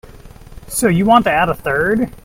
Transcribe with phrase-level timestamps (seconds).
[0.67, 2.11] So you want to add a third?